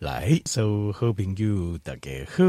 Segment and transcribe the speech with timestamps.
[0.00, 2.42] 来，所有好朋友大家好，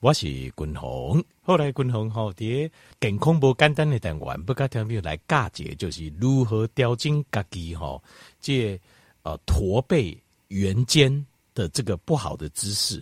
[0.00, 1.22] 我是君鸿。
[1.42, 2.68] 后来君鸿好啲
[3.00, 8.02] 健康不简单的单元，不甲听朋友来教解，就是如何调整家己吼，
[8.40, 8.76] 这
[9.22, 11.24] 呃驼背圆肩
[11.54, 12.98] 的这个不好的姿势。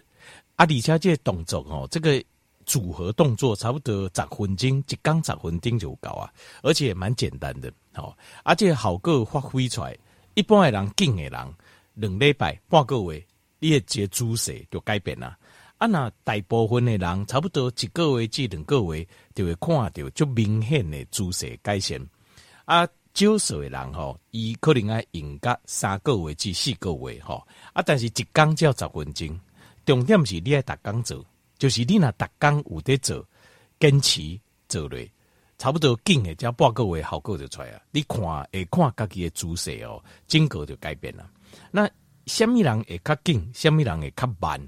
[0.57, 2.23] 啊，而且这动作哦，这个
[2.67, 6.31] 组合动作差不多十分钟，一刚十分钟就够啊，
[6.63, 9.97] 而且蛮简单的，好，而且好个发挥出来，
[10.35, 11.55] 一般的人劲的人，
[11.95, 13.27] 两礼拜半个月。
[13.67, 15.37] 你的这姿势就改变了
[15.79, 15.87] 啊！
[15.88, 22.01] 那大部分的人差不多一个月至两个月就会看到就明显的姿势改善
[22.65, 22.87] 啊。
[23.12, 27.83] 少数的人吼，伊可能爱用个三个月至四个月吼啊。
[27.83, 29.41] 但是一工只要十分钟，
[29.84, 31.25] 重点是你要逐工做，
[31.59, 33.27] 就是你若逐工有在做，
[33.80, 35.11] 坚持做嘞，
[35.59, 37.80] 差不多紧的，只要半个月效果就出来啊。
[37.91, 38.20] 你看
[38.53, 41.28] 会看家己的姿势哦，整个就改变了。
[41.73, 41.91] 那。
[42.27, 44.61] 虾米人会较紧，虾米人会较慢。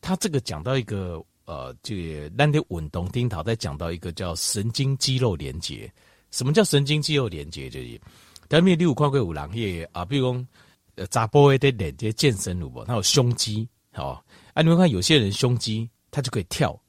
[0.00, 1.94] 他这个讲到一个呃，就
[2.38, 5.92] 咱的运动顶头在讲到一个叫神经肌肉连接。
[6.30, 7.68] 什么叫神经肌肉连接？
[7.68, 8.00] 就是
[8.48, 10.46] 当面你有看过有人也啊，比如讲
[10.94, 12.84] 呃，查甫的连接健身有无？
[12.84, 14.22] 他有胸肌，好
[14.54, 14.62] 啊。
[14.62, 16.80] 你们看有些人胸肌，他就可以跳，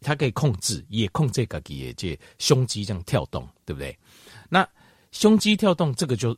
[0.00, 3.96] 他可以控制，也控制自己的这胸肌这样跳动，对不对？
[4.48, 4.68] 那
[5.12, 6.36] 胸肌跳动这个就。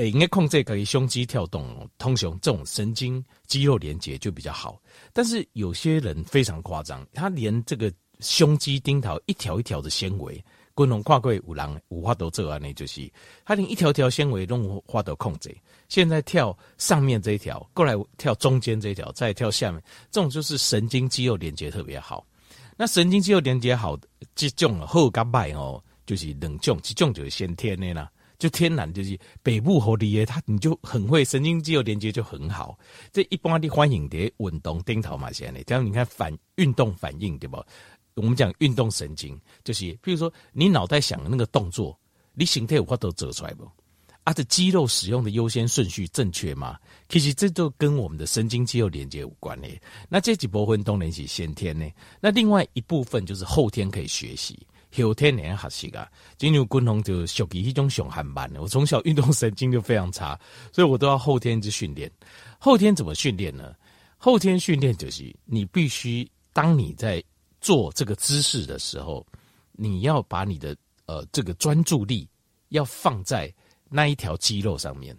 [0.00, 4.80] 诶，应该控制可以胸肌跳动，通常这种神经肌肉连接就比较好。
[5.12, 10.42] 但是有些人非常夸张，他连这个胸肌丁头一条一条的纤维，
[10.74, 13.12] 共同跨过五郎五花都这啊，那就是
[13.44, 15.54] 他连一条条纤维都无法度控制。
[15.90, 22.26] 现在跳上面这一条，过来跳中间这一条，再跳下面，这种就是神经肌肉连接特别好。
[22.74, 23.98] 那神经肌肉连接好，
[24.34, 28.10] 这种好跟坏哦，就是两种，这种就是先天的啦。
[28.40, 32.76] 就天然就是北部和里耶，他你就很会神经肌肉连接就很好。
[33.12, 37.62] 这一般的欢迎的运动顶头嘛，现在这样你看反运动反应对不？
[38.14, 41.96] 我们讲运动神经，就是譬如说你脑袋想的那个动作，
[42.32, 43.70] 你形态有法都做出来不？
[44.24, 46.78] 啊，这肌肉使用的优先顺序正确吗？
[47.08, 49.80] 其实这都跟我们的神经肌肉连接有关嘞。
[50.08, 51.86] 那这几部分当然是先天呢，
[52.20, 54.58] 那另外一部分就是后天可以学习。
[54.92, 58.60] 后天连学习啊，进入军红就属于一种熊很慢的。
[58.60, 60.38] 我从小运动神经就非常差，
[60.72, 62.10] 所以我都要后天去训练。
[62.58, 63.74] 后天怎么训练呢？
[64.18, 67.22] 后天训练就是你必须，当你在
[67.60, 69.26] 做这个姿势的时候，
[69.72, 72.28] 你要把你的呃这个专注力
[72.68, 73.52] 要放在
[73.88, 75.16] 那一条肌肉上面，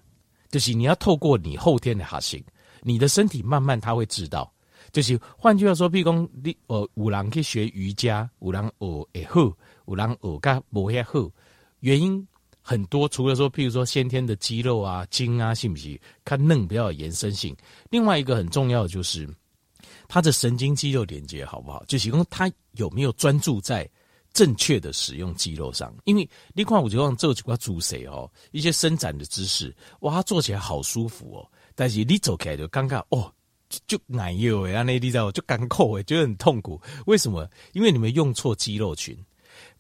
[0.50, 2.46] 就是你要透过你后天的学习，
[2.82, 4.52] 你的身体慢慢他会知道。
[4.92, 11.32] 就是换句话说，比如讲你呃，有人去学瑜伽，有人学会好，有人学甲无遐好，
[11.80, 12.28] 原因
[12.62, 13.08] 很多。
[13.08, 17.56] 除了说，譬如说先天的肌肉啊、筋啊，是不是它嫩比较有延伸性？
[17.90, 19.28] 另外一个很重要的就是
[20.08, 21.84] 它的神经肌肉连接好不好？
[21.86, 23.90] 就是讲它有没有专注在
[24.34, 25.94] 正确的使用肌肉上？
[26.04, 33.34] 因为你看，我就讲这几个姿势哦，一些伸展的姿势，哇，它做起来好舒服哦，但是你走起来就尴尬哦。
[33.88, 36.82] 就难用诶，那你知道就干扣诶，觉得很痛苦。
[37.06, 37.50] 为什么？
[37.74, 39.18] 因为你们用错肌肉群，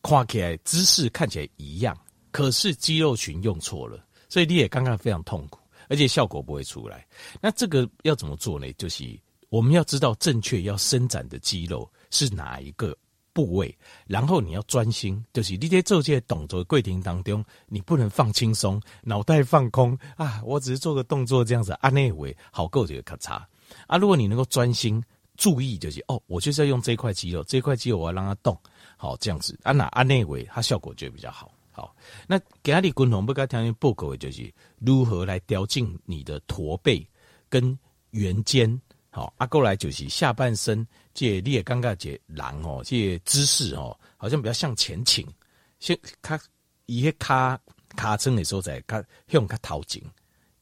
[0.01, 1.97] 看起来姿势看起来一样，
[2.31, 5.59] 可是肌肉群用错了，所以你也刚刚非常痛苦，
[5.89, 7.05] 而且效果不会出来。
[7.41, 8.71] 那这个要怎么做呢？
[8.73, 9.19] 就是
[9.49, 12.97] 我们要知道正确要伸展的肌肉是哪一个
[13.33, 20.41] 部位，然后你要专心，就是你在做这些动作的过程当中，你不能放轻松，脑袋放空啊！
[20.43, 23.41] 我只是做个动作这样子，按那位好够这个咔嚓。
[23.87, 25.03] 啊，如果你能够专心
[25.37, 28.57] 注意，就是哦，我就是要用这块肌肉，这块肌肉我要让它动，
[28.97, 29.57] 好这样子。
[29.63, 31.51] 啊，那按内围，它效果就会比较好。
[31.71, 31.95] 好，
[32.27, 37.07] 那给阿里共同不该条件报告的就是如何来调整你的驼背
[37.49, 37.77] 跟
[38.11, 38.79] 圆肩。
[39.09, 45.25] 好，啊、过来就是下半身，这你也尴尬，这狼哦，这姿势哦，好像比较向前倾，
[45.79, 46.39] 先卡
[46.85, 47.59] 一些卡
[47.95, 50.03] 卡撑的时候在卡向卡头颈。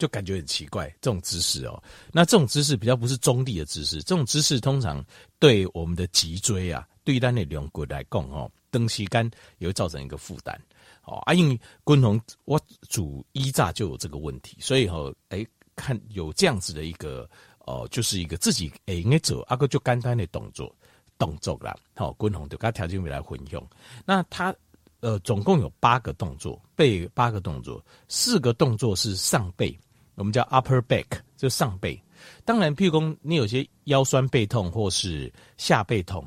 [0.00, 1.80] 就感觉很奇怪，这种姿势哦，
[2.10, 5.04] 那这种姿势比较不是中立的姿势，这种姿势通常
[5.38, 10.58] 对我们的脊椎啊，对单的两骨来讲哦，登膝杆也会造成一个负担
[11.04, 11.18] 哦。
[11.26, 12.58] 啊，因为共同我
[12.88, 17.28] 主一炸就有这个问题，所以哦，哎，看有这样子的一个
[17.66, 20.74] 哦，就是一个自己哎应该走阿个就简单的动作
[21.18, 23.64] 动作啦，好，共同就跟条件未来混用，
[24.06, 24.54] 那他。
[25.02, 29.74] 呃，总共有八个动作，背八个动作，四个动作是上背。
[30.20, 31.06] 我们叫 upper back，
[31.38, 31.98] 就上背。
[32.44, 36.22] 当然，譬如说你有些腰酸背痛或是下背痛，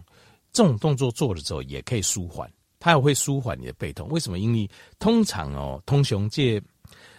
[0.51, 4.09] 这种动作做的时候也可以舒缓，它也会舒缓你的背痛。
[4.09, 4.39] 为什么？
[4.39, 4.67] 因为
[4.97, 6.59] 通常哦，通雄借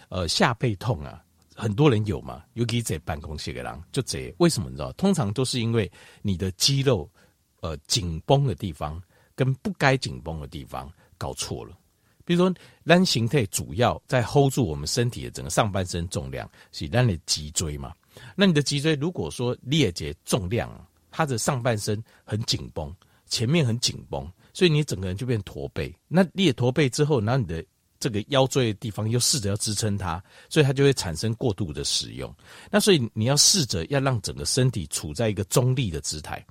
[0.09, 1.23] 呃下背痛啊，
[1.55, 4.91] 很多人有嘛，尤其在办公室的人就这，为什么你知道？
[4.93, 5.89] 通常都是因为
[6.21, 7.09] 你的肌肉
[7.61, 9.01] 呃紧绷的地方
[9.33, 11.77] 跟不该紧绷的地方搞错了。
[12.25, 12.53] 比如说，
[12.85, 17.93] 咱形态主要在 hold 住我们身体的整个上半身重量，是咱的脊椎嘛。
[18.35, 20.69] 那你的脊椎如果说裂解重量，
[21.11, 22.93] 它的上半身很紧绷，
[23.27, 25.95] 前面很紧绷，所以你整个人就变驼背。
[26.07, 27.63] 那裂驼背之后，然后你的
[27.99, 32.33] 这个腰椎的地方又试着要支撑它，所以它就会产生过度的使用。
[32.71, 36.45] 那所以你要试着要让整个身体处在一个中立的姿态。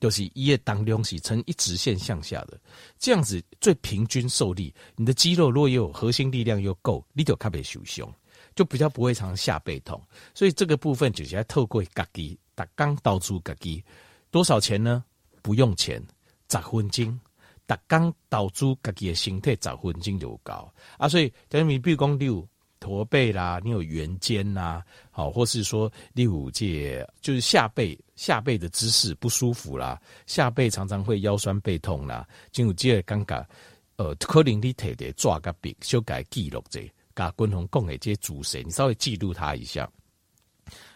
[0.00, 2.60] 就是一叶当中是呈一直线向下的，
[2.98, 4.74] 这样子最平均受力。
[4.96, 8.12] 你的肌肉若有核心力量又够，你就卡被受伤，
[8.54, 10.00] 就比较不会常下背痛。
[10.34, 13.82] 所以这个部分就是要透过家己，打刚导出家己
[14.30, 15.04] 多少钱呢？
[15.42, 16.02] 不用钱，
[16.50, 17.20] 十分钟，
[17.66, 21.08] 打刚导出家己的身体十分钟就够啊。
[21.08, 22.46] 所以等于比如讲六。
[22.80, 33.44] 驼背啦，你有圆肩呐，好，或是说第五届就是下背下背的姿势不舒服啦，下背常常会腰酸背痛啦，进入这个尴尬，
[33.96, 39.88] 呃，可能你特地抓个笔修改记录这，甲军宏讲的这些主神，你稍微记录他一下，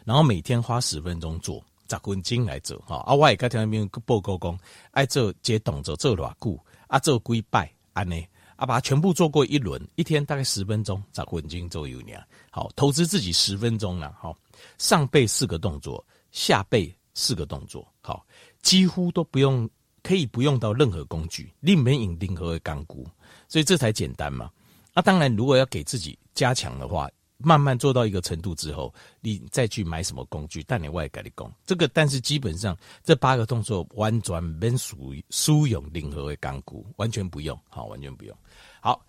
[0.04, 2.96] 然后每天花十分钟做，十分钟来做哈。
[3.06, 4.58] 啊，我也跟听那边报告讲，
[4.92, 8.16] 爱做这动作做偌久，啊，做几摆安呢？
[8.56, 12.12] 啊，把它全部做过一轮，一天大概十分钟，十分钟左右呢。
[12.50, 14.12] 好，投资自己十分钟了。
[14.18, 14.36] 好，
[14.78, 18.24] 上背四个动作，下背四个动作，好，
[18.62, 19.68] 几乎都不用，
[20.02, 23.04] 可以不用到任何工具，另没引任何的钢骨，
[23.48, 24.48] 所以这才简单嘛。
[24.94, 27.10] 那当然，如果要给自己加强的话。
[27.40, 38.36] 慢慢做到一个程度之后，你再去买什么工具，但你外改的工这个，但是基本上这八个动作完全免属于输用任何的钢骨，完全不用，好，完全不用。
[38.80, 39.00] 好，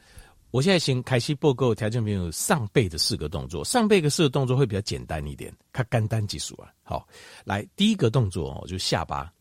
[0.51, 6.73] 我现在先开始报告条件朋友上背的四个动作，上背的四个动作会比较简单一点，看简单技术啊。
[6.83, 7.07] 好，
[7.45, 9.31] 来第一个动作哦，就下巴，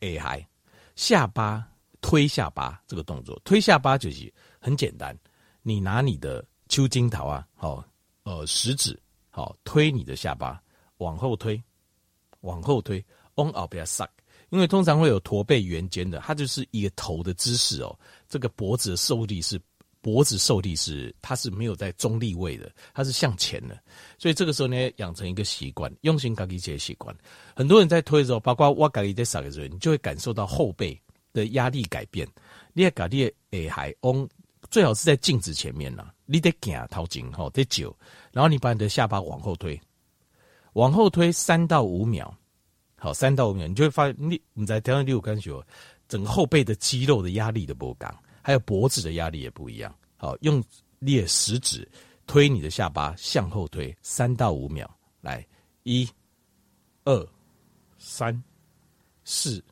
[0.00, 0.46] 哎嗨，
[0.96, 1.66] 下巴
[2.02, 5.18] 推下巴这个动作，推下巴就是很简单，
[5.62, 7.84] 你拿你的抽筋头啊，好。
[8.24, 8.98] 呃，食指
[9.28, 10.58] 好推你的下巴，
[10.96, 11.62] 往后推，
[12.40, 12.98] 往后推
[13.34, 14.08] ，on up 不要 suck，
[14.48, 17.94] 因为通常会有驼背圆肩的，它就是一个头的姿势哦。
[18.26, 19.60] 这个脖子的受力是
[20.04, 23.80] 脖子受力是它是没有在中立位的，它是向前的，
[24.18, 27.16] 所以这个时候呢，养成一个习惯，用心搞一些习惯。
[27.56, 31.00] 很多人在推的时候，包括我搞一在 suck 的时候，你就会感受到后背
[31.32, 32.28] 的压力改变。
[32.74, 34.28] 你要搞你诶海翁。
[34.70, 37.94] 最好是在镜子前面呢，你得镜头前吼得久，
[38.32, 39.78] 然后你把你的下巴往后推，
[40.72, 42.34] 往后推三到五秒，
[42.96, 45.62] 好，三到五秒，你就会发现你你在调整六感觉，
[46.08, 48.10] 整个后背的肌肉的压力的不同，
[48.44, 49.92] 还有脖子的压力也不一样。
[50.18, 50.62] 好，用
[50.98, 51.88] 你的食指
[52.26, 54.86] 推你的下巴向后推三到五秒，
[55.22, 55.44] 来，
[55.84, 56.06] 一、
[57.04, 57.28] 二、
[57.96, 58.44] 三、
[59.24, 59.64] 四、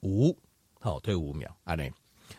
[0.00, 0.34] 五，
[0.80, 1.92] 好，推五秒，阿内。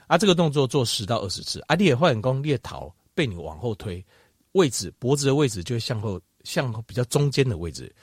[0.08, 4.04] 啊，这个动作做十到二十次，啊，你也换工，你的头被你往后推，
[4.54, 7.94] 位置脖子的位置就会向后，向后比较中间的位置，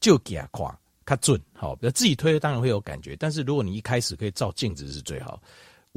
[0.00, 5.42] 就给它跨，它准，好，自己推当然会有感觉，但是如果你一开始可以照镜子是最好，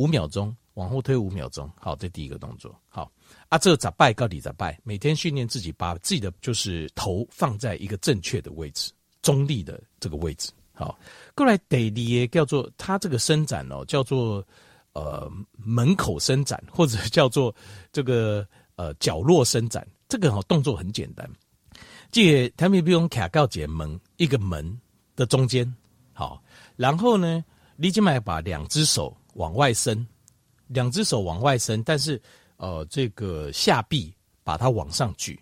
[0.02, 3.12] 五秒钟往后推五秒钟，好，这第一个动作，好，
[3.50, 4.80] 啊，这个咋拜到底咋拜？
[4.84, 10.98] 每天训练自己把自己的就是头放在一个正确的位置，中立的这个位置，好，
[11.36, 14.44] 过来得力叫做它这个伸展哦，叫做。
[14.94, 17.56] 呃，门口伸展或者叫做
[17.94, 21.26] 这个呃角落伸展，这个好动作很简单。
[22.12, 24.78] 借他们不用卡告解门一个门
[25.16, 25.66] 的中间，
[26.12, 26.44] 好，
[26.76, 27.42] 然后呢，
[27.78, 30.06] 你就买把两只手往外伸，
[30.68, 32.22] 两只手往外伸，但是
[32.58, 35.40] 呃这个下臂把它往上举，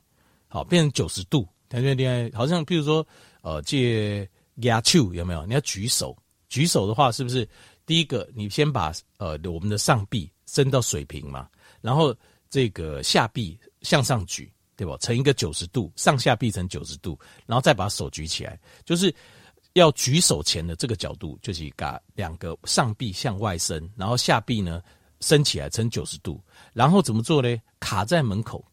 [0.48, 1.48] 好，变成九十度。
[1.67, 3.05] 感觉恋爱好像譬如说
[3.41, 5.46] 呃借压球有没有？
[5.46, 6.17] 你要举手，
[6.50, 7.48] 举手的话是不是？
[7.86, 11.50] 第一个，你先把呃我们的上臂伸到水平嘛，
[11.81, 12.15] 然后
[12.48, 14.96] 这个下臂向上举，对吧？
[14.98, 19.13] 成一个九十度，上下臂成九十度，然后再把手举起来，就是
[19.80, 24.82] 要举手前的这个角度，就是把两个上臂向外伸，然后下臂呢
[25.22, 26.42] 伸起来成九十度，
[26.74, 27.58] 然后怎么做呢？
[27.80, 28.64] 卡在门口，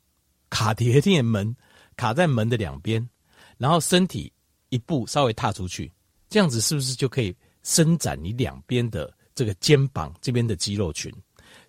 [0.51, 1.55] 卡贴贴门，
[1.97, 3.09] 卡在门的两边，
[3.57, 4.33] 然后身体
[4.69, 5.93] 一步稍微踏出去，
[6.29, 7.35] 这样子是不是就可以？
[7.69, 11.13] 伸展你两边的这个肩膀这边的肌肉群，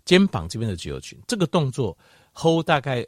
[0.06, 1.98] 肩膀这边的肌肉群，这个动作
[2.36, 3.04] hold 大概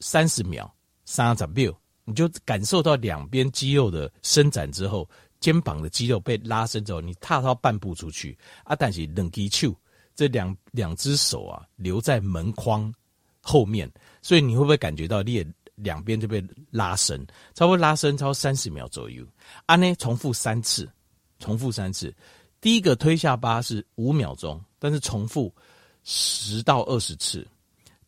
[0.00, 0.70] 三十秒，
[1.06, 5.08] 三十秒，你就感受到两边肌肉的伸展之后，
[5.40, 9.76] 肩膀的肌肉被拉伸之后，你踏到半步出去啊，但是两只手，
[10.14, 12.92] 这两两只手啊留在门框
[13.40, 13.90] 后面，
[14.20, 19.24] 所以你会不会感觉到你也两边就被拉伸，差不多拉伸超三十秒左右。
[19.66, 20.90] 啊呢重复三次，
[21.38, 22.14] 重复三次。
[22.60, 25.54] 第一个推下巴是五秒钟，但是重复
[26.02, 27.46] 十到二十次。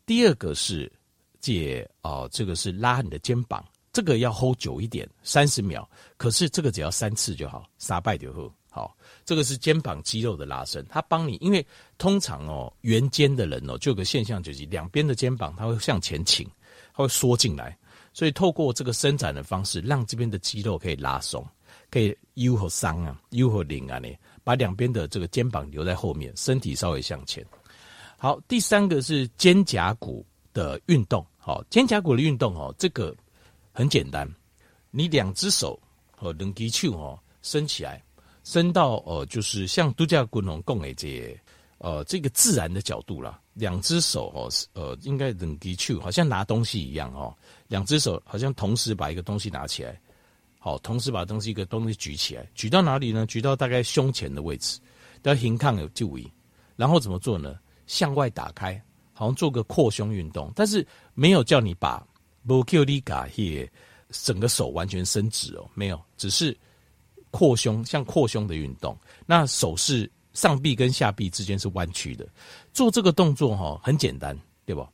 [0.05, 0.91] 第二个是
[1.39, 5.87] 借哦，这个是拉你的肩膀，这个要 hold 久一点，三十秒。
[6.17, 8.53] 可是这个只要三次就好，撒拜就好。
[8.69, 8.95] 好，
[9.25, 11.65] 这个是肩膀肌肉的拉伸，它帮你，因为
[11.97, 16.49] 通常哦，圆肩的人哦，就有个现象就是两边的肩膀它会向前倾，
[16.93, 17.77] 它会缩进来，
[18.13, 21.45] 所以透过这个伸展的方式，让这边的肌肉可以拉松，
[21.89, 24.07] 可以 U 和伤啊，U 和零啊呢。
[24.43, 27.45] 把两边的这个肩膀留在后面，身体稍微向前。
[28.17, 31.23] 好，第三个是肩胛骨的运动。
[31.37, 33.15] 好，肩胛骨的运动哦，这个
[33.71, 34.29] 很简单，
[34.89, 35.79] 你两只手
[36.11, 38.03] 和两只手哦伸起来，
[38.43, 41.39] 伸到呃就是像度假滚龙共诶这
[41.77, 43.39] 呃这个自然的角度啦。
[43.53, 47.35] 两只手哦呃应该两只手好像拿东西一样哦，
[47.67, 49.99] 两只手好像同时把一个东西拿起来。
[50.63, 53.25] 好，同时把东西一个东西举起来，举到哪里呢？
[53.25, 54.79] 举到大概胸前的位置，
[55.23, 56.23] 要平抗有就位。
[56.75, 57.57] 然后怎么做呢？
[57.87, 58.79] 向外打开，
[59.11, 60.85] 好像做个扩胸运动，但是
[61.15, 62.05] 没有叫你把
[62.45, 63.27] 不叫你把
[64.09, 66.57] 整个手完全伸直哦，没有，只是
[67.29, 68.97] 扩胸，像扩胸的运动。
[69.25, 72.27] 那手是上臂跟下臂之间是弯曲的，
[72.73, 74.87] 做这个动作哈很简单，对不？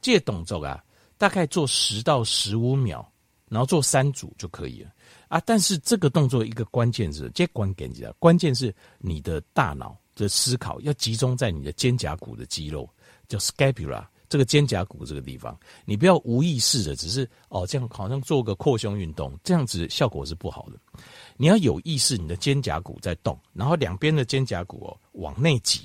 [0.00, 0.82] 这个动作啊，
[1.18, 3.06] 大概做十到十五秒，
[3.48, 4.90] 然后做三组就可以了。
[5.28, 5.40] 啊！
[5.46, 12.86] 但是这个动作一个关键是，这关键是，关键是你的大脑的思考要集中在你的肩胛骨的肌肉，
[13.28, 21.02] 叫 scapula，这个肩胛骨这个地方，你不要无意识的，只是哦这样好像做个扩胸运动，这样子效果是不好的。
[21.36, 25.82] 你要有意识，你的肩胛骨在动，然后两边的肩胛骨哦往内挤，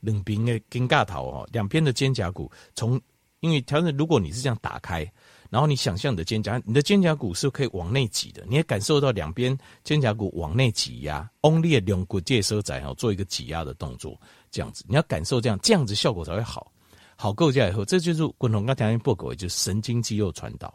[0.00, 2.98] 两边的肩胛头哦，两边的肩胛骨从，
[3.40, 5.06] 因为调整，如果你是这样打开。
[5.50, 14.18] 然后你想象你的肩胛，你的肩胛骨是可以往内挤的，你也感受到两边肩胛骨往内挤压，only 两骨介收窄哦，做一个挤压的动作，
[14.50, 16.72] 这样子你要感受这样，这样子效果才会好。
[17.16, 20.72] 好构架以后，这就是滚筒跟条件不苟，就是神经肌肉传导，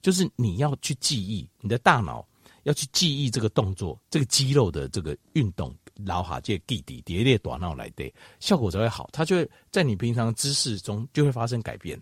[0.00, 2.26] 就是你要去记忆，你的大脑
[2.64, 12.00] 要去记忆这个动作，这个肌肉的这个运动，然后哈这地底叠列短脑来的，效果才会好，它就会在你平常姿势中就会发生改变。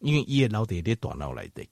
[0.00, 1.64] 因为一夜老得得短脑来的，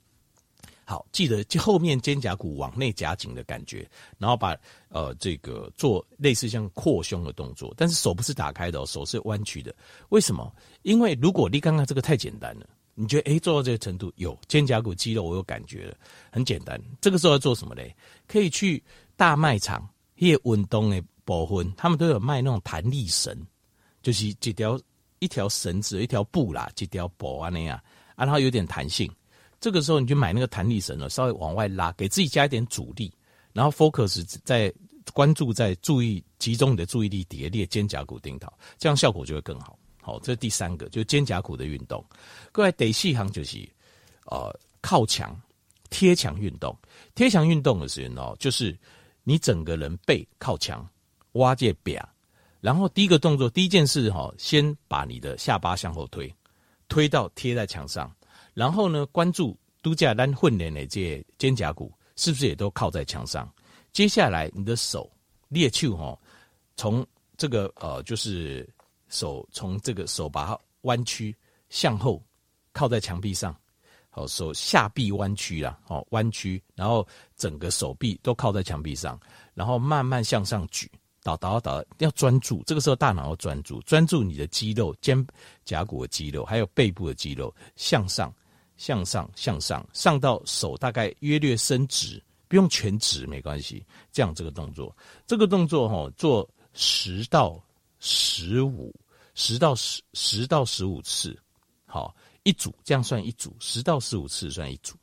[0.91, 4.57] 好，记得后面肩胛骨往内夹紧的感觉，然后把
[4.89, 9.73] 呃这个做类似像扩胸的动作，但是手不是打开的，手是弯曲的。
[10.09, 10.53] 为什么？
[10.83, 12.67] 因为如果你刚刚这个太简单了，
[12.97, 15.95] 你觉得诶做到这个程度有肩胛骨肌肉我有感觉了，
[16.33, 16.77] 很简单。
[17.01, 17.95] 这个时候要做什么嘞？
[18.27, 18.83] 可以去
[19.15, 23.33] 大卖场，一些运动的部分，他们都有卖那种弹力绳，
[24.03, 24.77] 就是一条
[25.21, 27.81] 一条绳子，一条布啦，一条布啊那样。
[28.17, 29.09] 然后有点弹性，
[29.61, 33.13] 这个时候你就买那个弹力绳了，稍微往外拉，给自己加一点阻力，
[33.53, 34.73] 然后 focus 在
[35.13, 39.79] 关注在注意集中你的注意力叠列肩胛骨顶头，这样效果就会更好。
[40.01, 42.03] 好，这是第三个，就是肩胛骨的运动。
[42.53, 43.59] 各位得细行就是
[44.25, 44.51] 呃
[44.81, 45.39] 靠墙
[45.91, 46.75] 贴墙运动，
[47.15, 48.75] 贴墙运动的时候哦，就是
[49.25, 50.89] 你整个人背靠墙，
[51.33, 52.09] 挖这表，
[52.61, 56.35] 然后第一个动作第一件事哈，先把你的下巴向后推。
[56.89, 58.11] 推到贴在墙上，
[58.55, 63.53] 然后呢，关注度假单混联的这肩胛骨是不是也都靠在墙上？
[63.93, 65.11] 接下来你的手
[65.49, 66.19] 列去哈，
[66.77, 68.69] 从这个呃，就是
[69.09, 71.35] 手从这个手把它弯曲
[71.69, 72.23] 向后
[72.73, 73.55] 靠在墙壁上，
[74.11, 79.19] 好，手下臂弯曲啦，好，弯曲，然后整个手臂都靠在墙壁上，
[79.55, 80.91] 然后慢慢向上举。
[81.23, 82.63] 倒倒倒，要专注。
[82.65, 85.23] 这个时候大脑要专注，专注你的肌肉，肩
[85.67, 88.35] 胛骨的肌肉，还有背部的肌肉，向上，
[88.81, 92.19] 向上，向上，上到手大概约略伸直，
[92.49, 93.85] 不用全直没关系。
[94.11, 94.97] 这样这个动作，
[95.27, 97.63] 这个动作哈，做十到
[97.99, 98.91] 十五，
[99.35, 101.39] 十到十十到十五次，
[101.85, 104.97] 好，一组，这样算一组，十到十五次算一组。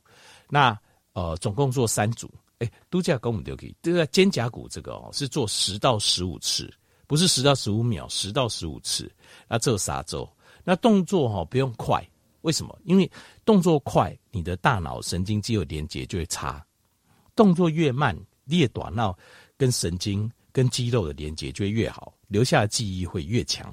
[0.48, 0.76] 那
[1.12, 2.28] 呃，总共做三组。
[2.58, 3.72] 哎，度假跟我们都可以。
[3.80, 6.68] 这个肩胛骨这个哦，是做十到十五次，
[7.06, 9.08] 不是十到十五秒，十到十五次。
[9.46, 10.28] 那这啥周？
[10.64, 12.04] 那动作哈不用快，
[12.48, 12.78] 为什么？
[12.84, 13.10] 因为
[13.44, 16.64] 动作快，你的大脑神经肌肉连接就会差；
[17.36, 19.14] 动作越慢，越短，脑
[19.54, 23.70] 跟神经跟肌肉的连接就会越好，留下的记忆会越强。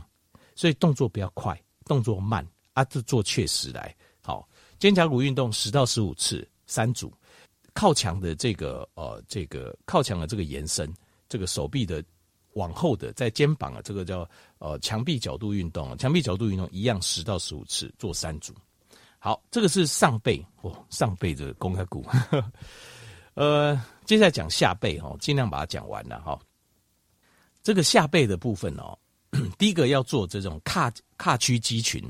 [0.56, 3.96] 所以动作不要快，动作慢啊，就做确实来。
[4.22, 4.46] 好，
[4.78, 7.14] 肩胛骨运动十到十五次，三组。
[7.74, 10.94] 靠墙的这个呃，这个靠墙的这个延伸，
[11.30, 12.04] 这个手臂的
[12.56, 18.54] 往后的在肩膀啊，这个叫呃墙壁角度运动，墙壁角度运动一样十到十五次做三组。
[19.20, 22.06] 好，这个是上背哦，上背的公开股。
[23.36, 26.40] 呃，接下来讲下背哈，尽量把它讲完了哈。
[27.62, 28.98] 这个下背的部分哦，
[29.58, 32.02] 第一个要做这种髂髂屈肌群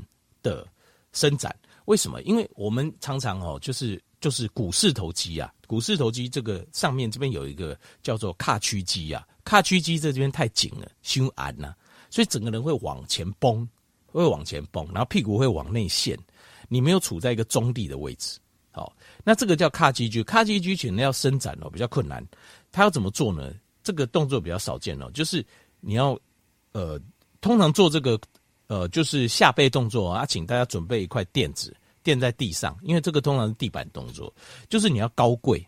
[0.42, 0.66] 的
[1.12, 1.54] 伸展。
[1.86, 2.22] 为什么？
[2.22, 11.72] 因为我们常常哦，就是就是股四头肌啊，股四头肌这个上面这边有一个叫做髂屈肌啊，髂屈肌这边太紧了，胸安呐，
[12.10, 13.66] 所以整个人会往前绷，
[14.06, 16.18] 会往前绷，然后屁股会往内陷，
[16.68, 18.38] 你没有处在一个中立的位置。
[18.72, 18.92] 好，
[19.24, 22.22] 那这个叫髂肌群，髂肌群呢要伸展哦，比较困难。
[22.70, 23.54] 它要怎么做呢？
[23.82, 25.42] 这个动作比较少见哦，就是
[25.80, 26.18] 你要
[26.72, 27.00] 呃，
[27.40, 28.20] 通常做这个。
[28.68, 31.72] 呃，就是下背动作啊，请大家准备一块垫子
[32.02, 34.34] 垫在地上，因为这个通常是地板动作，
[34.68, 35.64] 就是你要高跪，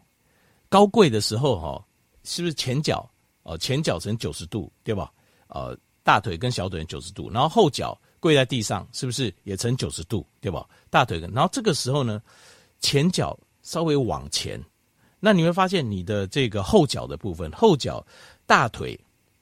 [0.69, 1.87] 高跪的时候哈，
[2.25, 3.09] 是不是前脚
[3.49, 5.11] 哦，前脚呈九十度，对吧？
[5.49, 10.69] 呃，大腿跟小腿九十度，然后后脚跪在地上，是不是也呈九十度，对吧？
[10.91, 12.21] 大腿跟，然后这个时候呢，
[12.81, 14.63] 前脚稍微往前，
[15.19, 18.07] 那你会发现你的这个后脚的部分，后脚
[18.45, 18.99] 大腿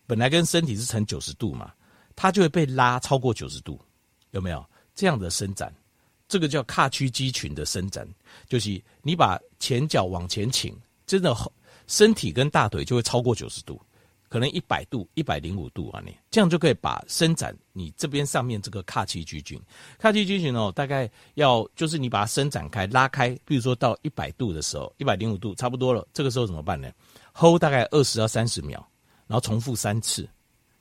[0.07, 1.73] 本来跟身体是呈九十度嘛。
[2.19, 3.79] 它就会被拉超过九十度，
[4.31, 5.71] 有没有这样的伸展？
[6.29, 8.09] 这个叫髂屈肌群的伸展，
[8.49, 10.75] 就是你把前脚往前倾，
[11.07, 11.53] 真的后
[11.87, 13.79] 身体跟大腿就会超过九十度，
[14.37, 19.59] 可能一百度、一百零五度啊，你这样就可以把伸展你这边上面这个髂屈肌群。
[19.99, 26.93] 髂屈肌群哦，大概要就是你把它伸展开、拉开，比如说到一百度的时候，一百零五度差不多了，这个时候怎么办呢
[27.33, 28.87] ？Hold 大概二十到三十秒，
[29.27, 30.29] 然后重复三次。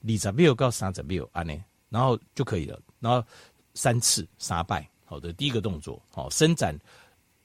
[0.05, 1.57] 二十秒到三十秒安呢，
[1.87, 2.77] 然后就可以了。
[2.99, 3.25] 然后
[3.73, 6.77] 三次三拜，好的，第一个动作，好伸展，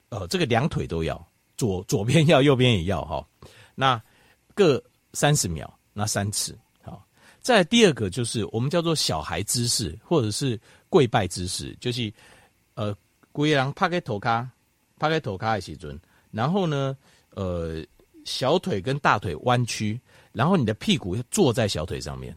[0.08, 1.24] 呃，这个两腿都要，
[1.56, 3.24] 左左边要，右边也要哈。
[3.76, 4.02] 那
[4.56, 7.04] 各三十秒，那三次，好。
[7.40, 12.12] 再第二个就是我们叫做小孩姿势，或者是跪拜姿势，就是
[12.74, 12.94] 呃，
[13.32, 14.48] 跪人趴在头卡，
[14.98, 15.98] 趴在头卡的时尊，
[16.30, 16.96] 然后呢，
[17.30, 17.84] 呃，
[18.24, 20.00] 小腿跟大腿弯曲，
[20.32, 22.36] 然后你的屁股坐在小腿上面。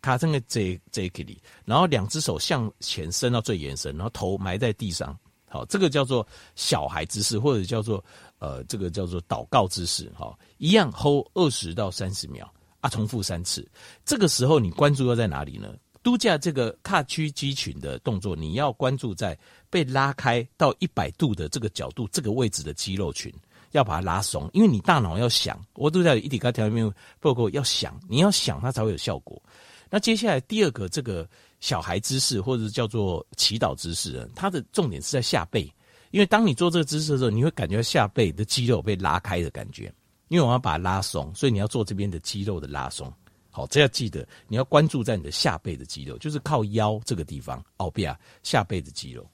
[0.00, 5.18] 卡在个这这里，然后两只手向前伸到最延伸，然后头埋在地上。
[5.48, 6.24] 好，这个叫做
[6.54, 8.02] 小孩姿势，或者叫做
[8.38, 10.10] 呃，这个叫做祷告姿势。
[10.14, 12.48] 好，一样 hold 二十到三十秒
[12.80, 13.66] 啊，重复三次。
[14.04, 15.74] 这个时候你关注要在哪里呢？
[16.00, 19.36] 度假这个髂区肌群的动作，你要关注在
[19.68, 23.32] 被拉开到一百度的这个角度，这个位置的肌肉群
[23.72, 29.42] 要把它拉松，因为你大脑要想，我度假一体咖条面报告要想，你要想它才会有效果。
[29.90, 31.28] 那接下来第二个这个
[31.60, 35.70] 小孩姿势，或者是叫做祈祷姿势，它的重点是在下背，
[36.12, 39.92] 因为当你做这个姿势的时候，你会感觉下背的肌肉被拉开的感觉，
[40.28, 43.12] 因为我要把它拉松，所以你要做这边的肌肉的拉松。
[43.50, 49.28] 好，这要记得，你要关注在你的下背的肌肉，就是靠腰这个地方，奥比亚下背的肌肉。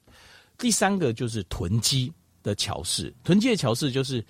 [0.57, 4.25] 第三个就是臀肌的桥式，臀肌的桥式就是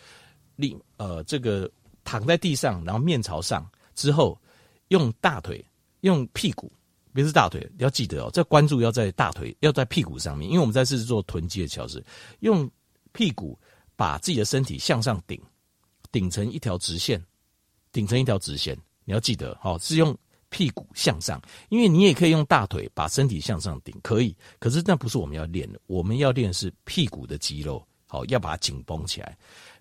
[0.57, 1.71] 你呃这个
[2.03, 4.39] 躺在地上，然后面朝上之后，
[4.89, 5.65] 用大腿。
[6.01, 6.71] 用屁股，
[7.15, 8.31] 别是大腿，你要记得哦。
[8.31, 12.05] 这关注要在大腿，要在屁股上面，因为我们在是做臀肌的桥式。
[12.41, 12.71] 用
[13.13, 13.59] 屁股
[13.97, 15.41] 把自己的身体向上顶，
[16.15, 17.21] 顶成一条直线，
[17.91, 18.79] 顶成一条直线。
[19.05, 20.17] 你要记得，好，是用
[20.49, 24.33] 屁股向上，因为你也可以用大腿把身体向上顶，可以。
[24.61, 29.37] 可是那不是我们要练的，我们要练的是屁股的肌肉，好，要把它紧绷起来。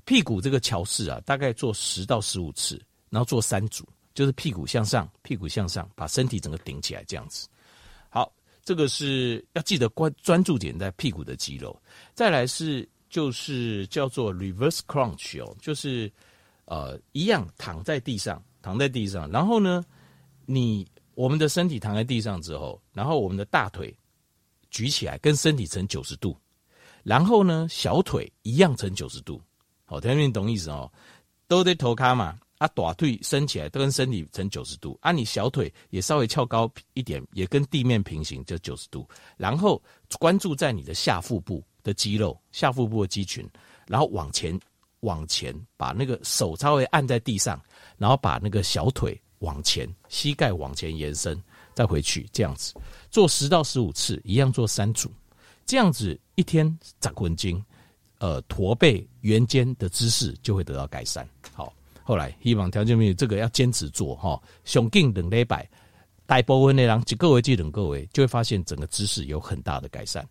[0.06, 3.88] 屁股这个桥式啊，大概做十到十五次，然后做三组。
[4.15, 7.48] 就是屁股向上，屁股向上，把身体整个顶起来，这样子。
[8.10, 11.80] 好，这个是要记得关专注点在屁股的肌肉。
[12.15, 16.12] 再来是就是叫做 reverse crunch 哦，就是
[16.65, 19.86] 呃一样躺在地上，躺在地上，然后呢，
[20.47, 23.95] 你我们的身体躺在地上之后，然后我们的大腿
[24.71, 26.36] 举起来，跟身体成九十度，
[27.04, 29.39] 然后呢，小腿一样成九十度。
[29.86, 30.91] 好，听明懂意思哦？
[31.47, 32.39] 都得头卡嘛。
[32.58, 39.08] 啊，大腿伸起来都跟身体成九十度，啊，你小腿也稍微翘高一点，也跟地面平行，就九十度。
[39.38, 39.80] 然后
[40.17, 43.48] 关注在你的下腹部的肌肉，下腹部的肌群，
[43.88, 44.58] 然后往前
[45.02, 47.62] 往前，把那个手稍微按在地上，
[47.98, 51.41] 然后把那个小腿往前，膝盖往前延伸，
[51.74, 52.74] 再回去，这样子
[53.12, 55.12] 做十到十五次，一样做三组，
[55.65, 56.65] 这样子一天
[57.02, 57.63] 十分钟，
[58.19, 61.28] 呃，驼背圆肩的姿势就会得到改善。
[61.54, 61.74] 好。
[62.06, 65.65] 后来希望条件没有这个要坚持做哈，上镜两礼拜，
[66.26, 70.28] 大部分的人几个月至两个月就会发现整个姿势有很大的改善。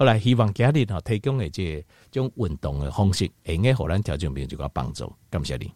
[0.00, 5.12] 后来希望今日提供的这种运动的方式，应该互咱条件没有这个帮助。
[5.28, 5.70] 感谢你。